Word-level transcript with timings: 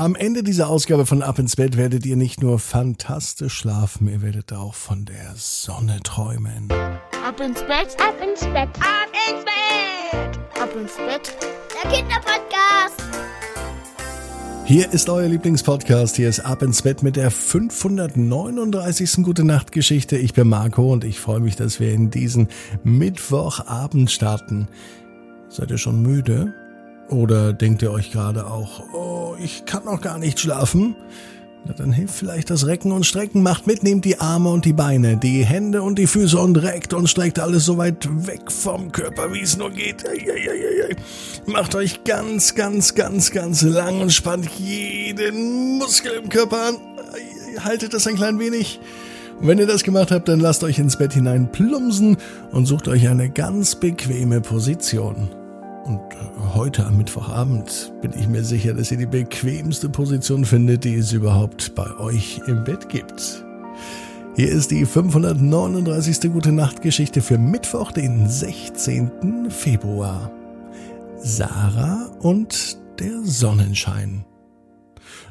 Am 0.00 0.14
Ende 0.14 0.44
dieser 0.44 0.68
Ausgabe 0.68 1.06
von 1.06 1.24
Ab 1.24 1.40
ins 1.40 1.56
Bett 1.56 1.76
werdet 1.76 2.06
ihr 2.06 2.14
nicht 2.14 2.40
nur 2.40 2.60
fantastisch 2.60 3.54
schlafen, 3.54 4.06
ihr 4.06 4.22
werdet 4.22 4.52
auch 4.52 4.74
von 4.74 5.04
der 5.04 5.32
Sonne 5.34 5.98
träumen. 6.04 6.68
Ab 6.70 7.40
ins 7.40 7.58
Bett, 7.62 7.96
ab 7.98 8.14
ins 8.22 8.42
Bett, 8.42 8.68
ab 8.78 9.08
ins 9.28 9.44
Bett, 9.44 10.38
ab 10.62 10.70
ins 10.80 10.96
Bett. 10.98 11.36
Der 11.82 11.90
Kinderpodcast. 11.90 13.02
Hier 14.66 14.92
ist 14.92 15.08
euer 15.08 15.26
Lieblingspodcast. 15.26 16.14
Hier 16.14 16.28
ist 16.28 16.40
Ab 16.40 16.62
ins 16.62 16.82
Bett 16.82 17.02
mit 17.02 17.16
der 17.16 17.32
539. 17.32 19.24
Gute 19.24 19.42
Nacht 19.42 19.72
Geschichte. 19.72 20.16
Ich 20.16 20.32
bin 20.32 20.48
Marco 20.48 20.92
und 20.92 21.02
ich 21.02 21.18
freue 21.18 21.40
mich, 21.40 21.56
dass 21.56 21.80
wir 21.80 21.92
in 21.92 22.10
diesen 22.10 22.46
Mittwochabend 22.84 24.12
starten. 24.12 24.68
Seid 25.48 25.72
ihr 25.72 25.78
schon 25.78 26.02
müde? 26.02 26.54
Oder 27.08 27.52
denkt 27.52 27.82
ihr 27.82 27.90
euch 27.90 28.10
gerade 28.10 28.46
auch, 28.46 28.82
oh, 28.92 29.34
ich 29.42 29.64
kann 29.64 29.84
noch 29.84 30.00
gar 30.00 30.18
nicht 30.18 30.38
schlafen? 30.40 30.94
Na, 31.64 31.72
dann 31.72 31.92
hilft 31.92 32.14
vielleicht 32.14 32.50
das 32.50 32.66
Recken 32.66 32.92
und 32.92 33.04
Strecken. 33.04 33.42
Macht 33.42 33.66
mit, 33.66 33.82
nehmt 33.82 34.04
die 34.04 34.20
Arme 34.20 34.50
und 34.50 34.64
die 34.64 34.72
Beine, 34.72 35.16
die 35.16 35.44
Hände 35.44 35.82
und 35.82 35.98
die 35.98 36.06
Füße 36.06 36.38
und 36.38 36.56
reckt 36.56 36.92
und 36.92 37.08
streckt 37.08 37.38
alles 37.38 37.64
so 37.64 37.78
weit 37.78 38.08
weg 38.26 38.52
vom 38.52 38.92
Körper, 38.92 39.32
wie 39.32 39.40
es 39.40 39.56
nur 39.56 39.70
geht. 39.70 40.04
Macht 41.46 41.74
euch 41.74 42.04
ganz, 42.04 42.54
ganz, 42.54 42.94
ganz, 42.94 43.30
ganz 43.30 43.62
lang 43.62 44.00
und 44.00 44.12
spannt 44.12 44.48
jeden 44.58 45.78
Muskel 45.78 46.12
im 46.22 46.28
Körper 46.28 46.68
an. 46.68 46.76
Haltet 47.64 47.94
das 47.94 48.06
ein 48.06 48.16
klein 48.16 48.38
wenig. 48.38 48.80
Wenn 49.40 49.58
ihr 49.58 49.66
das 49.66 49.82
gemacht 49.84 50.10
habt, 50.10 50.28
dann 50.28 50.40
lasst 50.40 50.64
euch 50.64 50.78
ins 50.78 50.96
Bett 50.96 51.12
hinein 51.12 51.50
plumpsen 51.52 52.16
und 52.50 52.66
sucht 52.66 52.88
euch 52.88 53.08
eine 53.08 53.30
ganz 53.30 53.76
bequeme 53.76 54.40
Position. 54.40 55.28
Und 55.88 56.02
heute 56.54 56.84
am 56.84 56.98
Mittwochabend 56.98 57.94
bin 58.02 58.12
ich 58.12 58.28
mir 58.28 58.44
sicher, 58.44 58.74
dass 58.74 58.90
ihr 58.90 58.98
die 58.98 59.06
bequemste 59.06 59.88
Position 59.88 60.44
findet, 60.44 60.84
die 60.84 60.96
es 60.96 61.12
überhaupt 61.12 61.74
bei 61.74 61.98
euch 61.98 62.42
im 62.46 62.62
Bett 62.62 62.90
gibt. 62.90 63.42
Hier 64.36 64.50
ist 64.50 64.70
die 64.70 64.84
539. 64.84 66.30
Gute 66.30 66.52
Nacht 66.52 66.82
Geschichte 66.82 67.22
für 67.22 67.38
Mittwoch, 67.38 67.90
den 67.90 68.28
16. 68.28 69.50
Februar. 69.50 70.30
Sarah 71.16 72.10
und 72.20 72.76
der 72.98 73.22
Sonnenschein. 73.24 74.26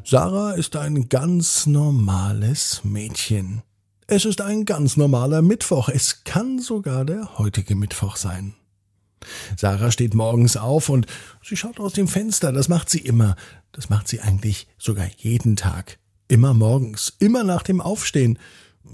Sarah 0.03 0.53
ist 0.53 0.75
ein 0.75 1.07
ganz 1.07 1.67
normales 1.67 2.81
Mädchen. 2.83 3.61
Es 4.07 4.25
ist 4.25 4.41
ein 4.41 4.65
ganz 4.65 4.97
normaler 4.97 5.43
Mittwoch. 5.43 5.89
Es 5.89 6.23
kann 6.23 6.57
sogar 6.57 7.05
der 7.05 7.37
heutige 7.37 7.75
Mittwoch 7.75 8.15
sein. 8.15 8.55
Sarah 9.57 9.91
steht 9.91 10.13
morgens 10.13 10.57
auf 10.57 10.89
und 10.89 11.07
sie 11.43 11.57
schaut 11.57 11.79
aus 11.79 11.93
dem 11.93 12.07
Fenster. 12.07 12.51
Das 12.51 12.69
macht 12.69 12.89
sie 12.89 12.99
immer. 12.99 13.35
Das 13.71 13.89
macht 13.89 14.07
sie 14.07 14.21
eigentlich 14.21 14.67
sogar 14.77 15.07
jeden 15.17 15.55
Tag. 15.55 15.99
Immer 16.27 16.53
morgens, 16.53 17.13
immer 17.19 17.43
nach 17.43 17.63
dem 17.63 17.81
Aufstehen. 17.81 18.39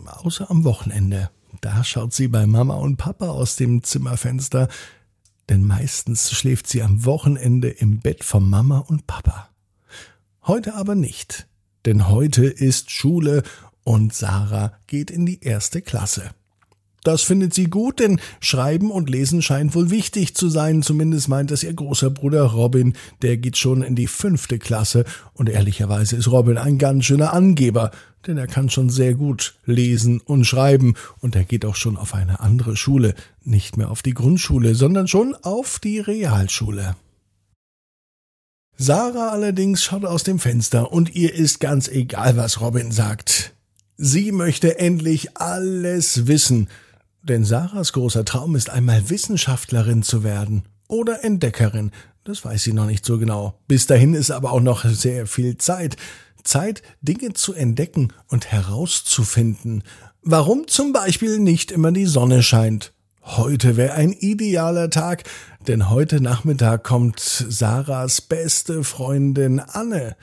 Außer 0.05 0.49
am 0.49 0.63
Wochenende. 0.63 1.30
Da 1.61 1.83
schaut 1.83 2.13
sie 2.13 2.27
bei 2.27 2.45
Mama 2.45 2.75
und 2.75 2.97
Papa 2.97 3.30
aus 3.30 3.55
dem 3.55 3.83
Zimmerfenster. 3.83 4.67
Denn 5.49 5.65
meistens 5.65 6.31
schläft 6.31 6.67
sie 6.67 6.81
am 6.81 7.05
Wochenende 7.05 7.69
im 7.69 7.99
Bett 7.99 8.23
von 8.23 8.49
Mama 8.49 8.80
und 8.80 9.08
Papa. 9.08 9.49
Heute 10.45 10.75
aber 10.75 10.95
nicht. 10.95 11.47
Denn 11.85 12.08
heute 12.08 12.45
ist 12.45 12.91
Schule 12.91 13.43
und 13.83 14.13
Sarah 14.13 14.73
geht 14.87 15.11
in 15.11 15.25
die 15.25 15.41
erste 15.41 15.81
Klasse. 15.81 16.31
Das 17.03 17.21
findet 17.21 17.53
sie 17.53 17.65
gut, 17.65 17.99
denn 17.99 18.19
Schreiben 18.39 18.89
und 18.89 19.09
Lesen 19.09 19.41
scheint 19.41 19.75
wohl 19.75 19.89
wichtig 19.89 20.35
zu 20.35 20.47
sein. 20.47 20.81
Zumindest 20.81 21.27
meint 21.27 21.51
es 21.51 21.63
ihr 21.63 21.73
großer 21.73 22.09
Bruder 22.09 22.43
Robin. 22.43 22.93
Der 23.21 23.35
geht 23.35 23.57
schon 23.57 23.81
in 23.81 23.95
die 23.95 24.07
fünfte 24.07 24.57
Klasse. 24.57 25.03
Und 25.33 25.49
ehrlicherweise 25.49 26.15
ist 26.15 26.31
Robin 26.31 26.57
ein 26.57 26.77
ganz 26.77 27.03
schöner 27.03 27.33
Angeber, 27.33 27.91
denn 28.25 28.37
er 28.37 28.47
kann 28.47 28.69
schon 28.69 28.89
sehr 28.89 29.15
gut 29.15 29.55
lesen 29.65 30.21
und 30.21 30.45
schreiben. 30.45 30.95
Und 31.19 31.35
er 31.35 31.43
geht 31.43 31.65
auch 31.65 31.75
schon 31.75 31.97
auf 31.97 32.13
eine 32.13 32.39
andere 32.39 32.77
Schule. 32.77 33.15
Nicht 33.43 33.75
mehr 33.75 33.92
auf 33.92 34.02
die 34.02 34.13
Grundschule, 34.13 34.73
sondern 34.73 35.09
schon 35.09 35.36
auf 35.42 35.80
die 35.80 35.99
Realschule. 35.99 36.95
Sarah 38.77 39.30
allerdings 39.30 39.83
schaut 39.83 40.05
aus 40.05 40.23
dem 40.23 40.39
Fenster 40.39 40.92
und 40.92 41.13
ihr 41.15 41.33
ist 41.33 41.59
ganz 41.59 41.89
egal, 41.89 42.37
was 42.37 42.61
Robin 42.61 42.92
sagt. 42.92 43.53
Sie 43.97 44.31
möchte 44.31 44.80
endlich 44.80 45.37
alles 45.37 46.27
wissen 46.27 46.69
denn 47.23 47.45
Sarahs 47.45 47.94
großer 47.94 48.26
Traum 48.26 48.56
ist 48.56 48.70
einmal 48.70 49.10
Wissenschaftlerin 49.10 50.04
zu 50.04 50.23
werden 50.23 50.64
oder 50.88 51.23
Entdeckerin. 51.23 51.92
Das 52.23 52.45
weiß 52.45 52.64
sie 52.64 52.73
noch 52.73 52.86
nicht 52.86 53.06
so 53.06 53.17
genau. 53.17 53.60
Bis 53.67 53.88
dahin 53.88 54.14
ist 54.14 54.32
aber 54.32 54.52
auch 54.52 54.61
noch 54.61 54.86
sehr 54.86 55.26
viel 55.26 55.58
Zeit. 55.58 55.98
Zeit, 56.44 56.84
Dinge 57.02 57.34
zu 57.34 57.54
entdecken 57.54 58.14
und 58.28 58.52
herauszufinden. 58.52 59.84
Warum 60.22 60.67
zum 60.67 60.94
Beispiel 60.94 61.39
nicht 61.39 61.72
immer 61.72 61.92
die 61.92 62.06
Sonne 62.06 62.44
scheint. 62.44 62.94
Heute 63.23 63.78
wäre 63.78 63.94
ein 63.94 64.11
idealer 64.11 64.90
Tag, 64.90 65.23
denn 65.67 65.90
heute 65.90 66.20
Nachmittag 66.22 66.84
kommt 66.84 67.20
Sarahs 67.20 68.20
beste 68.20 68.84
Freundin 68.84 69.61
Anne. 69.61 70.17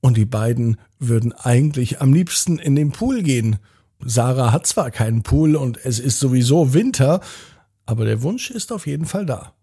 Und 0.00 0.16
die 0.16 0.24
beiden 0.24 0.78
würden 0.98 1.32
eigentlich 1.32 2.00
am 2.00 2.12
liebsten 2.12 2.58
in 2.58 2.74
den 2.74 2.90
Pool 2.90 3.22
gehen. 3.22 3.58
Sarah 4.00 4.52
hat 4.52 4.66
zwar 4.66 4.90
keinen 4.90 5.22
Pool 5.22 5.56
und 5.56 5.84
es 5.84 5.98
ist 5.98 6.20
sowieso 6.20 6.72
Winter, 6.72 7.20
aber 7.86 8.04
der 8.04 8.22
Wunsch 8.22 8.50
ist 8.50 8.72
auf 8.72 8.86
jeden 8.86 9.06
Fall 9.06 9.26
da. 9.26 9.54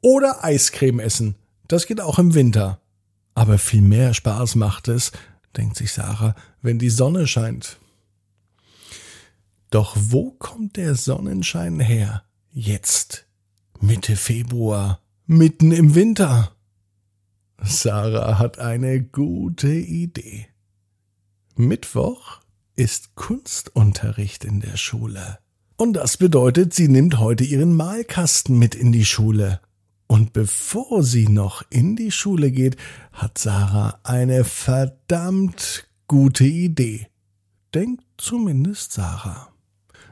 Oder 0.00 0.44
Eiscreme 0.44 1.00
essen. 1.00 1.34
Das 1.68 1.86
geht 1.86 2.00
auch 2.00 2.18
im 2.18 2.34
Winter. 2.34 2.80
Aber 3.34 3.58
viel 3.58 3.82
mehr 3.82 4.14
Spaß 4.14 4.54
macht 4.54 4.88
es, 4.88 5.12
denkt 5.56 5.76
sich 5.76 5.92
Sarah, 5.92 6.34
wenn 6.62 6.78
die 6.78 6.90
Sonne 6.90 7.26
scheint. 7.26 7.78
Doch 9.70 9.96
wo 9.98 10.30
kommt 10.30 10.76
der 10.76 10.94
Sonnenschein 10.94 11.80
her? 11.80 12.22
Jetzt. 12.52 13.26
Mitte 13.80 14.14
Februar. 14.14 15.00
Mitten 15.26 15.72
im 15.72 15.94
Winter. 15.94 16.52
Sarah 17.60 18.38
hat 18.38 18.58
eine 18.58 19.02
gute 19.02 19.72
Idee. 19.72 20.46
Mittwoch 21.56 22.43
ist 22.76 23.14
Kunstunterricht 23.14 24.44
in 24.44 24.60
der 24.60 24.76
Schule. 24.76 25.38
Und 25.76 25.94
das 25.94 26.16
bedeutet, 26.16 26.72
sie 26.72 26.88
nimmt 26.88 27.18
heute 27.18 27.44
ihren 27.44 27.74
Malkasten 27.74 28.58
mit 28.58 28.74
in 28.74 28.92
die 28.92 29.04
Schule. 29.04 29.60
Und 30.06 30.32
bevor 30.32 31.02
sie 31.02 31.28
noch 31.28 31.64
in 31.70 31.96
die 31.96 32.10
Schule 32.10 32.50
geht, 32.50 32.76
hat 33.12 33.38
Sarah 33.38 33.98
eine 34.04 34.44
verdammt 34.44 35.88
gute 36.06 36.44
Idee. 36.44 37.08
Denkt 37.74 38.04
zumindest 38.18 38.92
Sarah. 38.92 39.48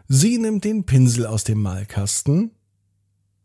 Sie 0.09 0.39
nimmt 0.39 0.65
den 0.65 0.85
Pinsel 0.85 1.27
aus 1.27 1.45
dem 1.45 1.63
Malkasten, 1.63 2.51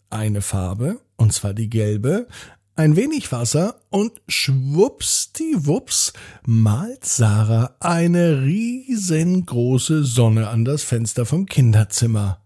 eine 0.09 0.41
Farbe, 0.41 0.99
und 1.17 1.33
zwar 1.33 1.53
die 1.53 1.69
gelbe, 1.69 2.27
ein 2.77 2.95
wenig 2.95 3.31
Wasser 3.31 3.81
und 3.89 4.13
schwuppsdiwupps 4.27 6.13
malt 6.45 7.05
Sarah 7.05 7.75
eine 7.79 8.43
riesengroße 8.43 10.03
Sonne 10.03 10.47
an 10.49 10.63
das 10.63 10.83
Fenster 10.83 11.25
vom 11.25 11.47
Kinderzimmer. 11.47 12.39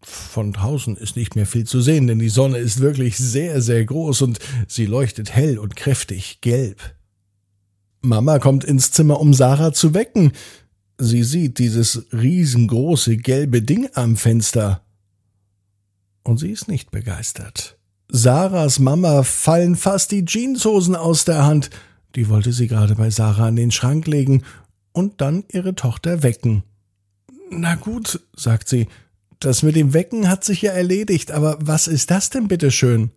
Von 0.00 0.52
draußen 0.52 0.96
ist 0.96 1.16
nicht 1.16 1.36
mehr 1.36 1.46
viel 1.46 1.66
zu 1.66 1.82
sehen, 1.82 2.06
denn 2.06 2.18
die 2.18 2.30
Sonne 2.30 2.58
ist 2.58 2.80
wirklich 2.80 3.18
sehr, 3.18 3.60
sehr 3.60 3.84
groß 3.84 4.22
und 4.22 4.38
sie 4.68 4.86
leuchtet 4.86 5.34
hell 5.34 5.58
und 5.58 5.76
kräftig 5.76 6.40
gelb. 6.40 6.94
Mama 8.00 8.38
kommt 8.38 8.64
ins 8.64 8.90
Zimmer, 8.92 9.20
um 9.20 9.34
Sarah 9.34 9.72
zu 9.72 9.92
wecken. 9.92 10.32
Sie 10.96 11.24
sieht 11.24 11.58
dieses 11.58 12.06
riesengroße 12.12 13.18
gelbe 13.18 13.60
Ding 13.60 13.88
am 13.94 14.16
Fenster. 14.16 14.82
Und 16.22 16.38
sie 16.38 16.52
ist 16.52 16.68
nicht 16.68 16.90
begeistert. 16.90 17.76
Sarahs 18.08 18.78
Mama 18.78 19.22
fallen 19.22 19.76
fast 19.76 20.12
die 20.12 20.24
Jeanshosen 20.24 20.96
aus 20.96 21.24
der 21.24 21.44
Hand. 21.44 21.70
Die 22.14 22.28
wollte 22.28 22.52
sie 22.52 22.66
gerade 22.66 22.94
bei 22.94 23.10
Sarah 23.10 23.46
an 23.46 23.56
den 23.56 23.70
Schrank 23.70 24.06
legen 24.06 24.42
und 24.92 25.20
dann 25.20 25.44
ihre 25.52 25.74
Tochter 25.74 26.22
wecken. 26.22 26.62
Na 27.50 27.74
gut, 27.74 28.20
sagt 28.34 28.68
sie, 28.68 28.88
das 29.40 29.62
mit 29.62 29.76
dem 29.76 29.92
Wecken 29.92 30.28
hat 30.28 30.44
sich 30.44 30.62
ja 30.62 30.72
erledigt, 30.72 31.30
aber 31.30 31.58
was 31.60 31.86
ist 31.88 32.10
das 32.10 32.30
denn 32.30 32.48
bitte 32.48 32.70
schön? 32.70 33.10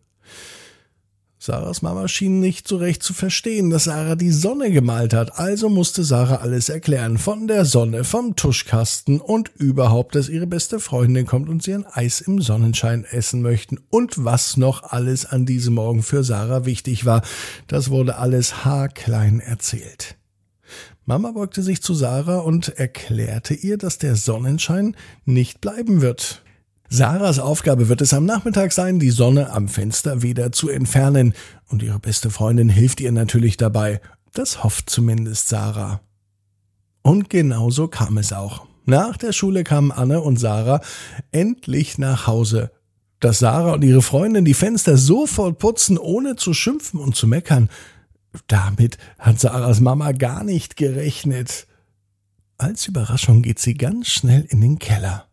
Sarahs 1.41 1.81
Mama 1.81 2.09
schien 2.09 2.41
nicht 2.41 2.67
so 2.67 2.75
recht 2.75 3.01
zu 3.01 3.13
verstehen, 3.13 3.69
dass 3.69 3.85
Sarah 3.85 4.15
die 4.15 4.29
Sonne 4.29 4.71
gemalt 4.71 5.13
hat, 5.13 5.39
also 5.39 5.69
musste 5.69 6.03
Sarah 6.03 6.41
alles 6.41 6.67
erklären, 6.67 7.17
von 7.17 7.47
der 7.47 7.63
Sonne, 7.63 8.03
vom 8.03 8.35
Tuschkasten 8.35 9.21
und 9.21 9.49
überhaupt, 9.55 10.15
dass 10.15 10.27
ihre 10.27 10.47
beste 10.47 10.81
Freundin 10.81 11.25
kommt 11.25 11.47
und 11.47 11.63
sie 11.63 11.73
ein 11.73 11.85
Eis 11.85 12.19
im 12.19 12.41
Sonnenschein 12.41 13.05
essen 13.05 13.41
möchten 13.41 13.79
und 13.89 14.25
was 14.25 14.57
noch 14.57 14.83
alles 14.83 15.25
an 15.25 15.45
diesem 15.45 15.75
Morgen 15.75 16.03
für 16.03 16.25
Sarah 16.25 16.65
wichtig 16.65 17.05
war, 17.05 17.21
das 17.67 17.89
wurde 17.89 18.17
alles 18.17 18.65
haarklein 18.65 19.39
erzählt. 19.39 20.17
Mama 21.05 21.31
beugte 21.31 21.63
sich 21.63 21.81
zu 21.81 21.93
Sarah 21.93 22.39
und 22.39 22.67
erklärte 22.67 23.53
ihr, 23.53 23.77
dass 23.77 23.97
der 23.97 24.17
Sonnenschein 24.17 24.93
nicht 25.23 25.61
bleiben 25.61 26.01
wird. 26.01 26.43
Sarahs 26.91 27.37
Aufgabe 27.37 27.87
wird 27.87 28.01
es 28.01 28.15
am 28.15 28.25
Nachmittag 28.25 28.71
sein, 28.73 28.97
die 28.97 29.11
Sonne 29.11 29.51
am 29.51 29.67
Fenster 29.67 30.23
wieder 30.23 30.51
zu 30.51 30.69
entfernen. 30.69 31.35
Und 31.67 31.83
ihre 31.83 31.99
beste 31.99 32.31
Freundin 32.31 32.67
hilft 32.67 32.99
ihr 32.99 33.11
natürlich 33.11 33.57
dabei. 33.57 34.01
Das 34.33 34.63
hofft 34.63 34.89
zumindest 34.89 35.49
Sarah. 35.49 36.01
Und 37.03 37.29
genauso 37.29 37.87
kam 37.87 38.17
es 38.17 38.33
auch. 38.33 38.65
Nach 38.85 39.17
der 39.17 39.33
Schule 39.33 39.63
kamen 39.63 39.91
Anne 39.91 40.19
und 40.19 40.39
Sarah 40.39 40.81
endlich 41.31 41.99
nach 41.99 42.25
Hause. 42.25 42.71
Dass 43.19 43.37
Sarah 43.37 43.73
und 43.73 43.83
ihre 43.83 44.01
Freundin 44.01 44.43
die 44.43 44.55
Fenster 44.55 44.97
sofort 44.97 45.59
putzen, 45.59 45.99
ohne 45.99 46.37
zu 46.37 46.55
schimpfen 46.55 46.99
und 46.99 47.15
zu 47.15 47.27
meckern, 47.27 47.69
damit 48.47 48.97
hat 49.19 49.39
Sarahs 49.39 49.79
Mama 49.79 50.11
gar 50.13 50.43
nicht 50.43 50.75
gerechnet. 50.75 51.67
Als 52.57 52.87
Überraschung 52.87 53.43
geht 53.43 53.59
sie 53.59 53.75
ganz 53.75 54.07
schnell 54.07 54.45
in 54.49 54.61
den 54.61 54.79
Keller. 54.79 55.28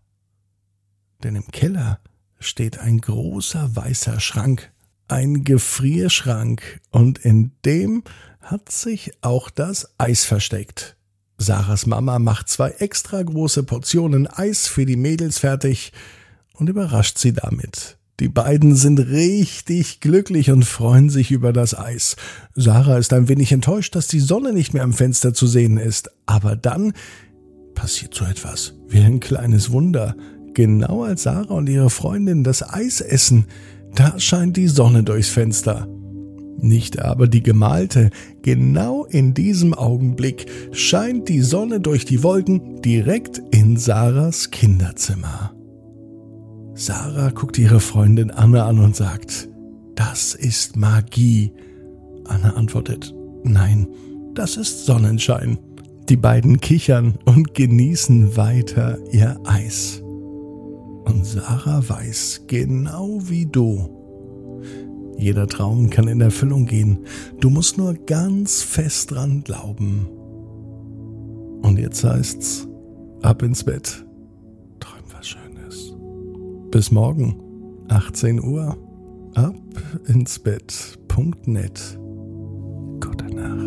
Denn 1.22 1.36
im 1.36 1.46
Keller 1.48 2.00
steht 2.38 2.78
ein 2.78 2.98
großer 2.98 3.74
weißer 3.74 4.20
Schrank, 4.20 4.72
ein 5.08 5.44
Gefrierschrank, 5.44 6.80
und 6.90 7.18
in 7.18 7.52
dem 7.64 8.02
hat 8.40 8.70
sich 8.70 9.12
auch 9.22 9.50
das 9.50 9.94
Eis 9.98 10.24
versteckt. 10.24 10.96
Sarahs 11.38 11.86
Mama 11.86 12.18
macht 12.18 12.48
zwei 12.48 12.70
extra 12.70 13.22
große 13.22 13.62
Portionen 13.64 14.26
Eis 14.26 14.68
für 14.68 14.86
die 14.86 14.96
Mädels 14.96 15.38
fertig 15.38 15.92
und 16.54 16.68
überrascht 16.68 17.18
sie 17.18 17.32
damit. 17.32 17.98
Die 18.20 18.28
beiden 18.28 18.74
sind 18.74 18.98
richtig 18.98 20.00
glücklich 20.00 20.50
und 20.50 20.64
freuen 20.64 21.10
sich 21.10 21.30
über 21.30 21.52
das 21.52 21.78
Eis. 21.78 22.16
Sarah 22.54 22.96
ist 22.96 23.12
ein 23.12 23.28
wenig 23.28 23.52
enttäuscht, 23.52 23.94
dass 23.94 24.08
die 24.08 24.20
Sonne 24.20 24.54
nicht 24.54 24.72
mehr 24.72 24.84
am 24.84 24.94
Fenster 24.94 25.34
zu 25.34 25.46
sehen 25.46 25.76
ist. 25.76 26.10
Aber 26.24 26.56
dann 26.56 26.94
passiert 27.74 28.14
so 28.14 28.24
etwas 28.24 28.72
wie 28.88 29.00
ein 29.00 29.20
kleines 29.20 29.70
Wunder. 29.70 30.16
Genau 30.56 31.04
als 31.04 31.24
Sarah 31.24 31.52
und 31.52 31.68
ihre 31.68 31.90
Freundin 31.90 32.42
das 32.42 32.66
Eis 32.66 33.02
essen, 33.02 33.44
da 33.94 34.18
scheint 34.18 34.56
die 34.56 34.68
Sonne 34.68 35.02
durchs 35.02 35.28
Fenster. 35.28 35.86
Nicht 36.56 36.98
aber 36.98 37.28
die 37.28 37.42
gemalte. 37.42 38.08
Genau 38.40 39.04
in 39.04 39.34
diesem 39.34 39.74
Augenblick 39.74 40.46
scheint 40.72 41.28
die 41.28 41.42
Sonne 41.42 41.80
durch 41.80 42.06
die 42.06 42.22
Wolken 42.22 42.80
direkt 42.80 43.42
in 43.50 43.76
Sarahs 43.76 44.50
Kinderzimmer. 44.50 45.52
Sarah 46.72 47.28
guckt 47.32 47.58
ihre 47.58 47.80
Freundin 47.80 48.30
Anne 48.30 48.64
an 48.64 48.78
und 48.78 48.96
sagt, 48.96 49.50
das 49.94 50.34
ist 50.34 50.74
Magie. 50.74 51.52
Anne 52.24 52.56
antwortet, 52.56 53.14
nein, 53.44 53.88
das 54.34 54.56
ist 54.56 54.86
Sonnenschein. 54.86 55.58
Die 56.08 56.16
beiden 56.16 56.60
kichern 56.60 57.18
und 57.26 57.52
genießen 57.52 58.38
weiter 58.38 58.96
ihr 59.12 59.38
Eis. 59.44 60.02
Und 61.06 61.24
Sarah 61.24 61.88
weiß, 61.88 62.42
genau 62.46 63.18
wie 63.22 63.46
du, 63.46 64.62
jeder 65.16 65.46
Traum 65.46 65.88
kann 65.88 66.08
in 66.08 66.20
Erfüllung 66.20 66.66
gehen. 66.66 67.06
Du 67.40 67.48
musst 67.48 67.78
nur 67.78 67.94
ganz 67.94 68.62
fest 68.62 69.12
dran 69.12 69.42
glauben. 69.42 70.06
Und 71.62 71.78
jetzt 71.78 72.04
heißt's, 72.04 72.68
ab 73.22 73.42
ins 73.42 73.64
Bett. 73.64 74.04
Bis 76.70 76.90
morgen, 76.90 77.40
18 77.88 78.42
Uhr, 78.42 78.76
ab 79.34 79.56
ins 80.06 80.38
Bett.net. 80.38 81.98
Gute 83.00 83.34
Nacht. 83.34 83.65